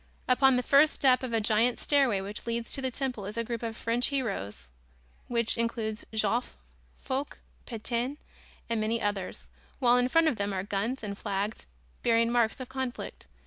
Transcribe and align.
Upon 0.27 0.55
the 0.55 0.63
first 0.63 0.93
step 0.93 1.21
of 1.21 1.31
a 1.31 1.39
giant 1.39 1.79
stairway 1.79 2.21
which 2.21 2.47
leads 2.47 2.71
to 2.71 2.81
the 2.81 2.89
temple 2.89 3.27
is 3.27 3.37
a 3.37 3.43
group 3.43 3.61
of 3.61 3.77
French 3.77 4.07
heroes 4.07 4.69
which 5.27 5.59
includes 5.59 6.05
Joffre, 6.11 6.57
Foch, 6.95 7.37
Petain 7.67 8.17
and 8.67 8.81
many 8.81 8.99
others, 8.99 9.47
while 9.77 9.97
in 9.97 10.09
front 10.09 10.27
of 10.27 10.37
them 10.37 10.53
are 10.53 10.63
guns 10.63 11.03
and 11.03 11.15
flags 11.15 11.67
bearing 12.01 12.31
marks 12.31 12.59
of 12.59 12.67
conflict. 12.67 13.27